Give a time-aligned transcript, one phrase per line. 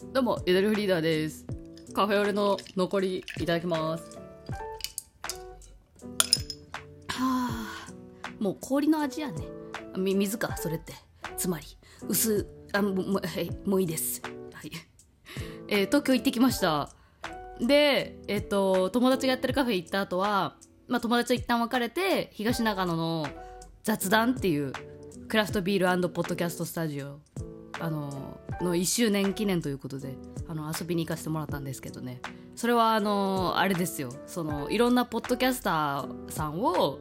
[0.00, 1.44] どうも、エデルフリーダーです。
[1.92, 4.16] カフェオレの残りいただきます。
[7.08, 7.92] はあ、
[8.38, 9.42] もう氷の味やね。
[9.96, 10.94] み水か、それって。
[11.36, 11.66] つまり、
[12.08, 14.22] 薄、あ、もう、もうはい、もういいです。
[14.52, 14.70] はい。
[15.66, 16.90] えー東京行ってきました。
[17.60, 20.56] で、えっ、と、友達がやってるカフェ行った後は、
[20.86, 23.26] まあ友達と一旦別れて、東長野の
[23.82, 24.72] 雑談っていう
[25.26, 27.18] クラフトビールポッドキャストスタジオ
[27.80, 30.16] あのの1周年記念ということで
[30.48, 32.20] あの遊びに行かせてもらったんですけどね。
[32.56, 34.10] それはあのあれですよ。
[34.26, 36.98] そのいろんなポッドキャスターさんを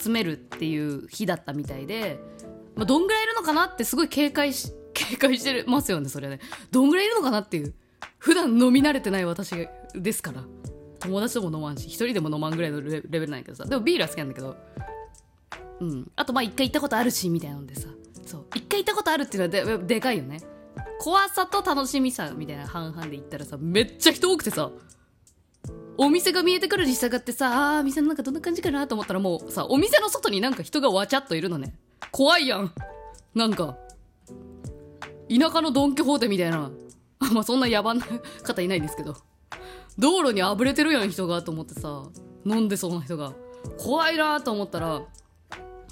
[0.00, 2.20] 集めるっていう日だったみたいで、
[2.76, 6.40] まあ、どんぐらいいるのかなってすごい警戒し 警戒してますよねそれね。
[6.70, 7.74] どんぐらいいるのかなっていう。
[8.18, 10.44] 普段飲み慣れてない私ですから。
[11.00, 13.64] 友達とも飲まんし一人でも飲まんぐらいのレベルなんやけどさ。
[13.64, 14.56] でもビールは好きなんだけど。
[15.80, 17.88] うん、あとまあ一回行ったことあるしみたいなのでさ。
[18.26, 18.46] そう。
[18.54, 20.40] 一回行ったことあるっていうのはででかいよね。
[20.98, 24.70] 怖さと楽しみさみたいな半々で行ったらさめっちゃ人多くてさ
[25.98, 31.74] お店が見えてくるに従ってさあー店の中どんな感じかなと思ったらもうさお店の外になんか人がわちゃっといるのね。
[32.10, 32.72] 怖いやん。
[33.34, 33.76] なんか
[35.28, 36.70] 田舎のドン・キホーテみたいな。
[37.32, 38.06] まあそんな野蛮な
[38.42, 39.16] 方いないんですけど。
[39.98, 42.04] 道路にあぶれてるやん人がと思ってさ
[42.44, 43.32] 飲んでそうな人が。
[43.78, 45.02] 怖いなと思ったら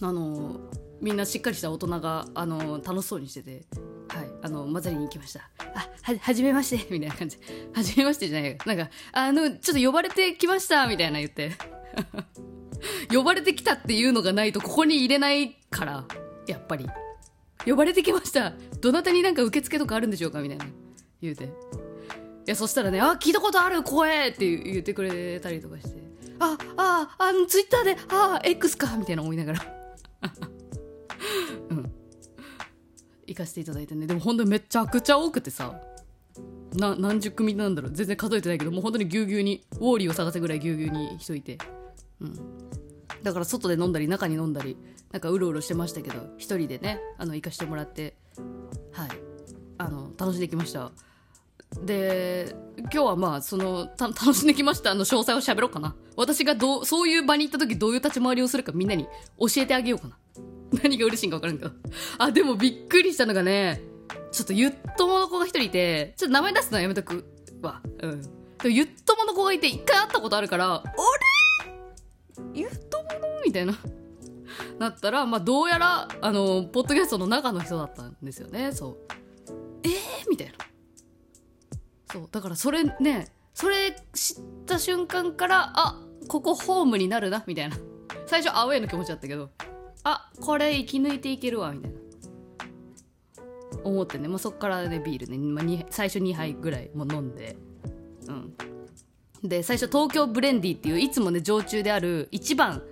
[0.01, 0.61] あの
[1.01, 3.65] みんなしっかりした大人があの楽しそうにしてて、
[4.09, 5.51] はい、あの混ざりに行きました。
[5.75, 7.39] あははじめまして みたいな感じ。
[7.73, 11.53] はじめましてじゃないなんかあのちょっと呼ばれてきましたみたいな言って。
[13.11, 16.05] 呼ばれてきたっていうのがないとここに入れないから
[16.47, 16.87] やっぱり。
[17.67, 18.53] 呼ばれてきました。
[18.81, 20.67] どなたになんか受付とかあるんでしょうかみたいな。
[21.23, 21.45] 言うて。
[21.45, 21.49] い
[22.47, 26.03] やそしたらね「あ聞いたことある声!」って言ってくれたりとかして
[26.39, 29.74] 「あああのツイッターであ X か」みたいな思いながら。
[31.71, 31.93] うん。
[33.27, 34.07] 行かせていただいてね。
[34.07, 35.81] でも本当にめちゃくちゃ多くてさ。
[36.75, 37.93] な何十組なんだろう。
[37.93, 41.59] 全然数えてないけどもう本当にぎゅうぎゅうにウォーリーを探せぐらいぎゅうぎゅうに人いて。
[42.21, 42.35] うん。
[43.23, 44.77] だから外で飲んだり中に飲んだり
[45.13, 48.17] なんかうろうろしてましたけど一人でねあの行かしてもらって。
[48.93, 49.11] はい。
[49.79, 50.93] あの楽しんできました。
[51.85, 54.91] で今日はまあそのた楽しんできました。
[54.91, 55.95] あの詳細を喋ろうかな。
[56.17, 59.07] 私がどうそういう場に行った時どういう立ち回りをするかみんなに
[59.39, 60.17] 教えてあげようかな。
[60.83, 61.71] 何が嬉しいんか分からんけど。
[62.19, 63.81] あでもびっくりしたのがね
[64.33, 67.25] ちょっとゆっともの子が一人いてちょっと名前出すのはやめとく
[67.63, 67.81] わ。
[68.03, 68.23] うん。
[68.23, 68.29] で
[68.65, 70.83] もゆっともの子がいて一回会ったことあるから「あ
[72.43, 72.53] れ？
[72.55, 73.75] ゆっともの?」みたいな。
[74.79, 78.73] なったらまあどうやらあのポッドキャストの中の人だったんですよね。
[78.73, 78.97] そう。
[79.83, 79.93] えー？
[80.31, 80.55] みたいな。
[82.13, 82.29] そう。
[82.31, 84.37] だからそれねそれ知っ
[84.67, 87.77] た瞬間からあここホームになるなみたいな。
[88.27, 89.51] 最初アウェーの気持ちだったけど。
[90.05, 91.99] あこれ生き抜いていけるわみたいな。
[93.83, 97.57] 思ってね、まあ、そっからねビールね、まあ、最初2杯ぐらいも飲んで。
[98.29, 98.55] うん。
[99.49, 102.83] で最初東京ブレンディっていういつもね常駐である1番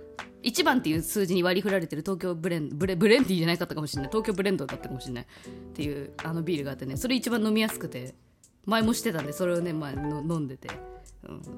[0.43, 4.11] 1番っていう数字に割り振られてる東京ブレンブレブレンディじゃないかったかもしれない。
[4.11, 5.23] 東京ブレンドだったかもしれない。
[5.23, 5.27] っ
[5.73, 6.97] ていうあのビールがあってね。
[6.97, 8.13] それ一番飲みやすくて
[8.65, 10.69] 前もしてたんでそれをね、まあ、飲んでて、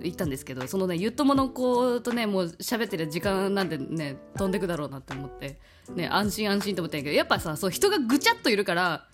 [0.02, 5.60] 行ったんですけどそのねゆっともの子とねもう喋ってる時間なんでね飛んでくだろうなって思って。
[5.94, 9.06] ね安心安心と思ったんけどやっぱさそう人がぐちゃっといるから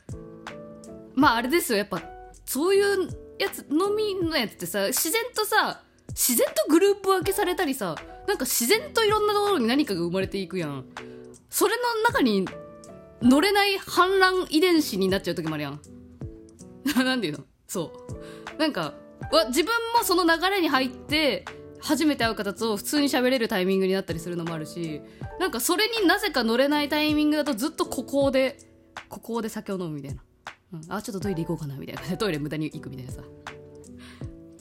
[1.16, 1.78] まああれですよ。
[1.78, 2.02] やっぱ
[2.46, 3.10] そういう
[3.40, 7.96] やつ飲みのやつってさ自然とさ自然とグループ分けされたりさ
[8.28, 10.86] なんか自然といろんなところに何かが生まれていくやん。
[11.50, 12.48] それの中に
[13.22, 15.82] 乗れない反乱遺伝子になっちゃう時もあるやん。
[16.96, 17.44] なんていうの？
[17.68, 17.92] そ
[18.56, 18.60] う。
[18.60, 18.94] なんか
[19.48, 21.46] 自分もその流れに入って
[21.80, 25.02] 初めて会う方と普通に喋れるタイミングになったりするのもあるし
[25.40, 28.58] なんかそれになぜか乗れないタイミングだとずっとここで
[29.10, 30.22] ここで酒を飲むみたいな、
[30.74, 32.02] うん、あちょっとトイレ行こうかなみたいな。
[32.18, 33.22] トイレ無駄に行くみたいなさ。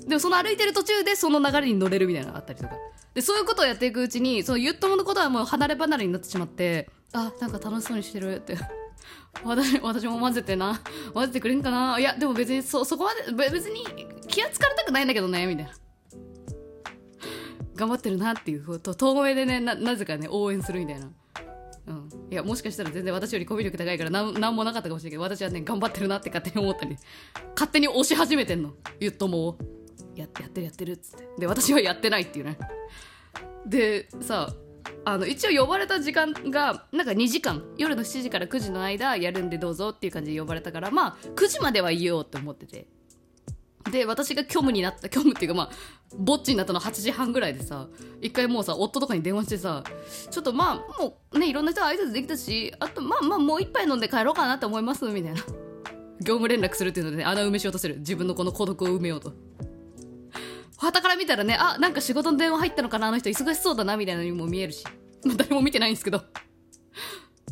[0.07, 2.75] でもその歩いてる途中でその流れに乗れるみたいなのがあったりとか。
[3.15, 8.57] でそういうことをやっていくうちにそのゆっとものことはもう離れ離れになってしまってあなんか楽しそうにしてるって。
[9.45, 10.81] 私私も混ぜてな。
[11.15, 11.99] 混ぜてくれんかな。
[11.99, 13.85] いやでも別にそそこまで別に
[14.31, 15.73] 気はつかれたくないんだけどねみたいな。
[17.77, 21.11] 頑張ってるなっていうと遠目でねなぜかね応援するみたいな。
[21.87, 26.97] うん、いやもしかしたら全然私よりコミュ力高いからなんなんもなかったかもしれないけど私はね頑張ってるなって勝手に思ったり
[27.55, 28.75] 勝手に押し始めてんの。
[29.01, 29.59] ゆっともを
[30.15, 31.29] やってやってるやってるっつって。
[31.39, 32.59] で私はやってないっていうね。
[33.67, 34.53] でさ
[35.07, 37.65] あの一応呼ばれた時間がなんか2時間。
[37.79, 42.87] 夜の7時から9時の間やるんでどうぞっていう感じで呼ばれたからまあ9時まではいようって思ってて。
[43.91, 45.71] で私が虚無になった虚無っていうかまあ
[46.17, 47.89] ぼっちになったの8時半ぐらいでさ
[48.21, 49.85] 一回もうさ夫とかに電話してさ
[50.31, 55.41] ちょっとまあもうねいろんな人挨拶できたしあとまあまあもう一杯飲んで帰ろうかなって思いますみたいな。
[56.23, 57.99] 業務連絡するっていうので、ね、穴埋めしようとする。
[58.01, 59.33] 自分のこの孤独を埋めようと。
[60.77, 64.85] 旗から見たらねあなんか仕事の電話入ったのかなあの人忙しそうだなみたいなのにも見えるし、
[65.25, 66.23] まあ、誰も見てないんですけど。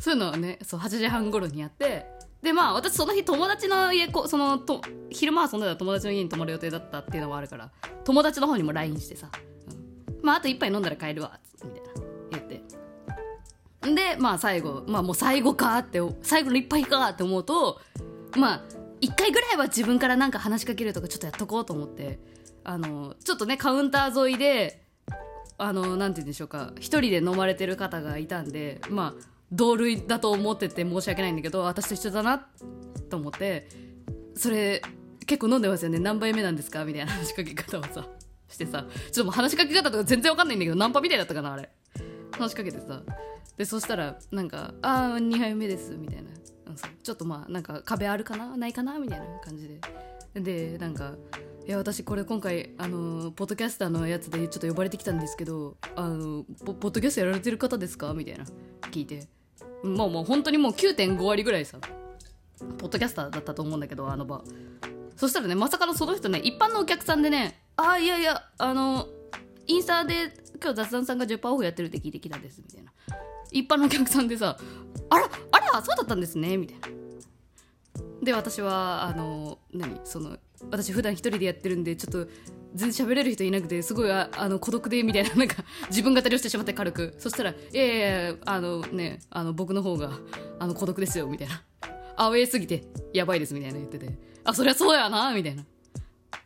[0.00, 2.06] そういうのはねそう8時半頃にやって
[2.42, 4.80] でまあ私その日友達の家こそのと
[5.10, 7.70] 昼間遊んでた友達の家に泊まる予定だったっていうのもあるから
[8.04, 9.30] 友達の方にも LINE してさ、
[10.10, 11.88] うん、まああと一杯飲んだら帰るわみたいな
[12.32, 12.62] 言って。
[13.82, 17.80] でまあ最後まあもう最後かって最後の一杯かって思うと
[18.36, 18.62] まあ
[19.00, 22.18] 一回ぐらいは自分からなんか話しかけるとかちょっとやっとこうと思って
[22.64, 24.82] あのちょっとねカウンター沿いで
[25.56, 32.46] あのなんて言うんでしょうか一人で飲まれてる方がいたんでまあ同類だと思ってて申し訳ないんだけど私と一緒だな
[33.08, 33.68] と思って
[34.34, 34.82] それ
[35.26, 35.98] 結構飲んでますよね。
[35.98, 36.84] 何杯目なんですか？
[36.84, 38.06] みたいな 話しかけ方をさ
[38.48, 38.86] してさ。
[38.90, 41.68] ちょっともう話しかけ方とか全然わかんないんだけどナンパみたいだったかなあれ。
[42.32, 43.02] 話しかけてさ。
[43.56, 46.30] でそしたらなんか「ああ2杯目です」みたいな。
[47.02, 48.56] ちょっとまあなんか壁あるかな？
[48.56, 48.98] ないかな？
[48.98, 49.80] みたいな感じで。
[50.40, 51.14] でなんか
[51.66, 58.44] 「いや私これ今回あのポッドキャスターのやつでちょっと呼ばれてきたんですけどあのポッドキャストやられてる方ですか?」みたいな。
[58.92, 59.28] 聞いて。
[59.82, 61.78] もうもう本当にもう9.5割ぐらいさ
[62.78, 64.42] ポッドキャスターだったと思うんだけどあの場。
[65.16, 69.08] そしたらねまさかのその人ね一般のお客さんでね「ああいやいやあの
[69.66, 70.32] インスタで
[70.62, 72.92] 今日雑談さんが10%オフやってるって聞いてきたんです」みたいな。
[73.50, 74.58] 一般のお客さんでさ
[75.10, 76.88] 「あらあらそうだったんですね」みたいな。
[78.22, 80.00] で私はあの何？
[80.04, 80.36] その
[80.70, 82.30] 私普段一人でやってるんでちょっと
[82.74, 87.14] 全然喋れる人いなくてすごいあの孤独でみたいななんか 自分語りをしてしまって軽く。
[87.18, 90.18] そしたら「いやいやいやあのねあの僕の方が
[90.58, 91.62] あの孤独ですよ」みたいな
[92.16, 94.10] 「アウェーすぎてやばいです」みたいな言ってて
[94.44, 95.64] 「あそりゃそうやな」みたいな。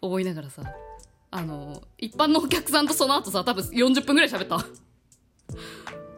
[0.01, 0.63] 思いながらさ
[1.31, 4.65] あの一般のお客さんとその後さ多分40分ぐらい喋った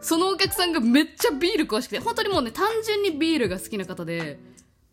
[0.01, 4.39] そのお客さんがめっちゃビール詳しくて本当にもうね単純にビールが好きな方で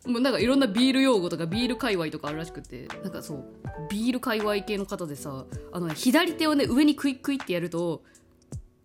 [0.07, 3.45] もうなんかいろんなビール用語とかビール界隈とかあるらしくてなんかそう
[3.89, 8.03] ビール界隈系の方でさあの、ね、左手をね上にクイックイってやると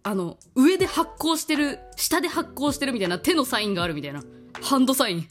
[0.04, 4.24] あの上で発酵してる下で発酵してるみたいな手のサインがあるみたいな
[4.62, 5.28] ハンドサイン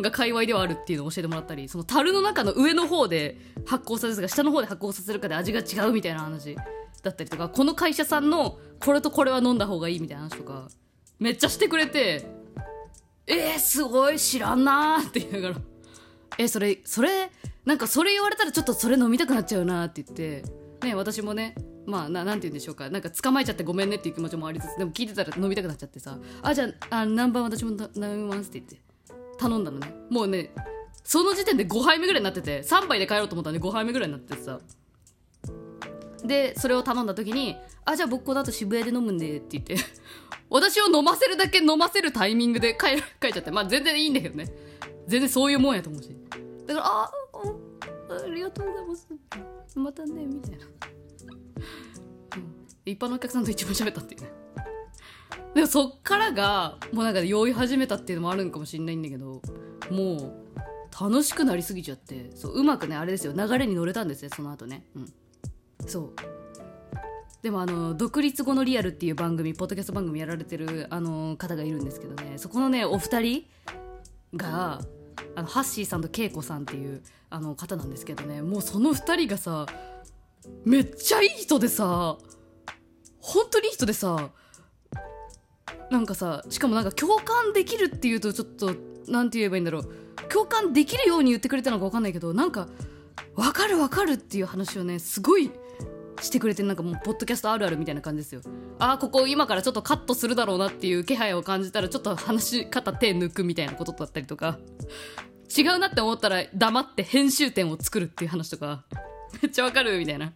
[0.00, 3.36] が界隈ではあるっていうのを教えてもらったりその樽の中の上の方で
[3.66, 6.56] 発酵させるか下の方で発酵させるかで味が違うみたいな話
[7.02, 10.68] だったりとかこの会社さんのこれとこれは飲んだ方がいいみたいな話とか
[11.18, 12.26] めっちゃしてくれて
[13.26, 15.56] えー、すごい知らんなって言いながら。
[16.36, 17.30] えそれそれ
[17.64, 20.44] なんかそれ言われたらちょっとそれ飲みたくなっちゃうなって言って。
[20.82, 21.54] ね私もね
[21.86, 22.90] まあななんて言うんでしょうか。
[22.90, 26.18] なんか捕まえちゃってごめんねっていう気持ちもありつつでも聞いてたら飲みたくなっちゃってさ。
[26.42, 28.80] あじゃああ何番私も飲みますって言って。
[29.38, 29.94] 頼んだのね。
[30.10, 30.50] もうね
[31.02, 34.60] その時点で5杯目ぐらいになってて3杯で帰ろうと思ったんで5杯目ぐらいになっててさ。
[36.24, 39.76] でそれを頼んだ時に「あじゃあ僕この後渋谷で飲むんで」って言って
[40.48, 44.52] 私を飲ませるだけ飲ませるタイミングで帰帰っちゃってまあ全然いいんだけどね。
[45.06, 46.16] 全然そういうもんやと思うし。
[46.66, 47.12] だから「あ
[48.24, 49.08] ありがとうございます。
[49.78, 50.72] またね」みたいな、うん、
[52.86, 54.32] 一般のお客さんと一番喋ったっていうね。
[55.54, 59.40] でもそっからがもうなんか酔い始めたっていうのもあるんかもしれないんだけど
[59.90, 60.32] もう
[61.00, 63.34] 楽しくなりすぎちゃってそううまくねあれですよ。
[63.36, 64.86] 流れに乗れたんですよその後ね。
[64.96, 65.12] うん。
[65.86, 66.12] そう。
[67.42, 72.38] でもあの独立後のリアルっていう番組ポッドキャスト番組やられてるあの方がいるんですけどね。
[72.38, 73.46] そこのねお二人
[74.34, 74.80] が
[75.34, 78.40] あのハッシーさんとケイコさんっていうあの方なんですけどね。
[78.40, 79.66] もうその二人がさ
[80.64, 82.16] めっちゃいい人でさ
[83.20, 84.30] 本当にいい人でさ
[85.90, 88.74] なんかさしかもなんか共感できるっていうとちょっと
[89.06, 89.94] 何て言えばいいんだろう。
[90.30, 92.68] 共感できるように言ってくれたのか分かんないけどなんか
[93.34, 95.50] 分かる分かるっていう話をねすごい
[96.24, 98.40] してくれてなんかもうポッドキャストあるあるみたいな感じですよ。
[98.78, 104.58] ああここ今からちょっとカットするだろうなっていう気配を感じたらちょっと話し方手抜くみたいなことだったりとか。
[105.56, 108.84] 違うなって思ったら黙って編集点を作るっていう話とか。
[109.42, 110.32] めっちゃわかるみたいな。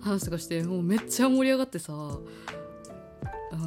[0.00, 2.18] 話とかしてもうめっちゃ盛り上がってさ。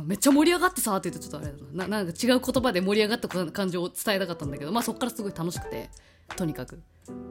[0.06, 1.88] めっちゃ盛り上がってさって言うとちょっとあれだな。
[1.88, 5.90] なんか違う言葉で盛り上がった感情を伝えたかったんだけどまあそっからすごい楽しくて
[6.36, 6.82] とにかく。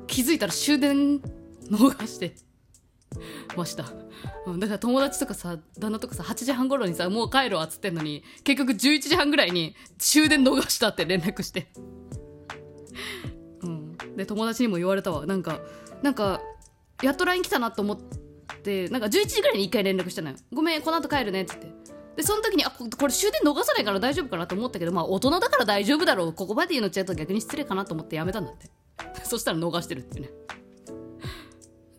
[0.07, 1.21] 気づいたら終電
[1.71, 2.46] 逃して。
[3.57, 3.85] ました、
[4.47, 11.69] うん、だから友達とかさ旦那とかさ8時半頃にさもう帰るわっつってんのに結局11時半ぐらいに終電逃したって連絡して。
[13.63, 13.97] うん。
[14.17, 15.27] で友達にも言われたわ。
[15.27, 15.61] なんか
[16.03, 16.41] なんか
[17.03, 17.99] やっと LINE 来たなと思っ
[18.63, 20.37] てなんか11時ぐらいに1回連絡したのよ。
[20.53, 21.67] ごめんこの後帰るねっつって。
[22.17, 26.33] でその時にあこれ終電逃さないから大丈夫かなと思ったけどまあ大人だから大丈夫だろう。
[26.33, 28.71] ここまで言うのちゃうと逆に失礼かなと思ってやめたんだって。
[29.25, 30.31] そしたら逃してるっていうね。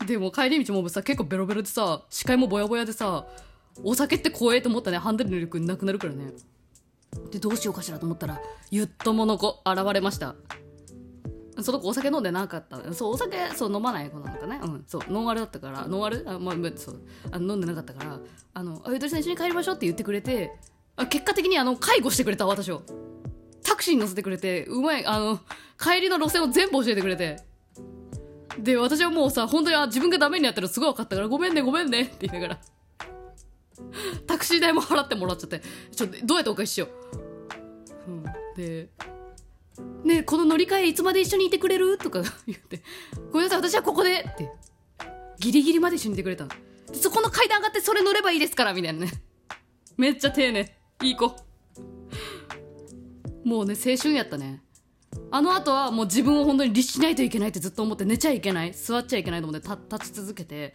[0.07, 3.27] でも帰り道もさ結構ベロベロでさ視界もぼやぼやでさ
[3.83, 4.97] お酒って怖えと思ったね。
[4.97, 6.31] ハンドルの力なくなるからね。
[7.31, 10.35] でどうしようかしらと思ったらゆっともの子現れました。
[11.61, 14.59] その子お酒飲んでなかったそうお酒そう飲まない子なのかね。
[14.63, 16.23] うんそうノンアルだったからノンアル？
[16.27, 17.01] あ、まあ、そう。
[17.31, 18.19] あの飲んでなかったから
[18.53, 20.51] 「あのあゆとりさん一緒に帰りましょう」って言ってくれて
[20.95, 22.83] あ結果的にあの介護してくれた私を。
[23.63, 25.39] タクシーに乗せてくれてうまいあの
[25.77, 27.45] 帰りの路線を全部教えてくれて。
[28.59, 32.59] で私はもうさ本当にあ自分がダメになったらすごい分かったから「ごめんねごめんね」って言いながら。
[34.25, 35.61] タクシー代も払ってもらっちゃって。
[35.95, 36.87] ちょっとどうやってお返ししよ
[38.07, 38.23] う、うん、
[38.55, 38.89] で
[40.03, 41.97] ねこの乗り換えいつまで一緒にいてくれる？
[41.99, 42.81] とか 言って。
[43.31, 44.27] ごめんなさい私はここで。
[44.27, 44.51] って。
[45.39, 46.47] ギリギリまで一緒にいてくれた
[46.93, 49.11] そこの階段上がってそれ乗ればいいですからみたいなね。
[49.95, 50.75] めっちゃ丁寧。
[51.03, 51.35] いい子。
[53.43, 54.63] もうね青春やったね。
[55.31, 60.73] あの後はもう自分を本当に律しないといけないってずっと思って寝ちゃいけない座っちゃいけないと思って立ち続けて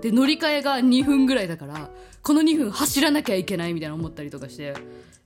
[0.00, 1.90] で乗り換えが2分ぐらいだから
[2.22, 4.74] この2分走らなきゃいけないみたいな思ったりとかして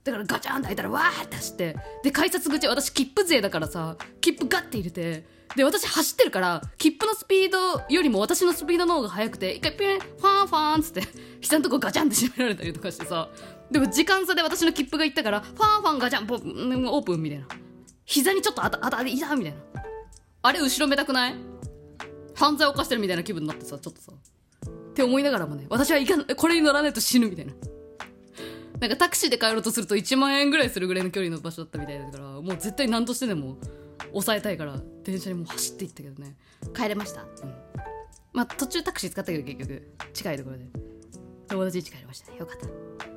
[0.03, 11.01] だからガチャンって開いたらわーって走ってで改札口私切符税だからさ切符ガッて入れてで私走ってるから切符のスピードよりも私のスピードの方が速くて一回ピュンファンファンっつって
[11.41, 13.29] 膝のとこガチャンって閉められたりとかしてさ
[13.71, 17.66] でも時間差で私の切符がいったからファンファンガチャンポオープンみたいな。
[18.07, 19.59] 膝にちょっとあたあたいたみたいな。
[20.41, 21.35] あれ後ろめたくない？
[22.33, 24.13] 犯罪を犯してるみたいな気分になってさちょっとさ。
[24.13, 27.53] って思いながらもね私はいかんこれに乗らないと死ぬみたいな。
[28.79, 33.57] なんかタクシーで帰ろうとすると1万円ぐらいするぐらいの距離の場所だったみたいだからもう絶対何としてでも
[34.11, 36.37] 抑えたいから電車にもう走っていったけどね。
[36.73, 37.27] 帰れました、うん、
[38.31, 40.65] まあ途中タクシー使ったけど結局近いところで。
[41.49, 42.31] 友達家帰りました。
[42.31, 43.16] ねよかった、はい、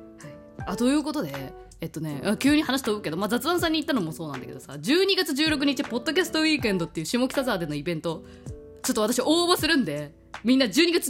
[0.65, 8.23] あということでえっとね急に話飛ぶけど、まあ、雑談さんに行ったのもそうなんだけどさ12月16日ポッドキャストウィークエンドっていう下北沢でのイベント
[8.83, 10.13] ちょっと私応募するんで
[10.43, 11.09] みんな12月